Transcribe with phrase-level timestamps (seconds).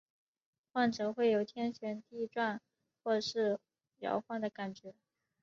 [0.73, 2.59] 患者会有天旋地转
[3.03, 3.59] 或是
[3.99, 4.95] 摇晃的感觉。